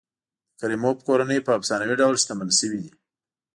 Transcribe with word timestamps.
د 0.03 0.03
کریموف 0.59 0.97
کورنۍ 1.07 1.39
په 1.43 1.51
افسانوي 1.59 1.95
ډول 2.01 2.15
شتمن 2.21 2.49
شوي 2.59 2.79
دي. 2.83 2.91